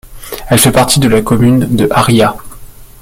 Elle 0.49 0.57
fait 0.57 0.71
partie 0.71 0.99
de 0.99 1.07
la 1.07 1.21
commune 1.21 1.75
de 1.75 1.87
Haría. 1.91 2.35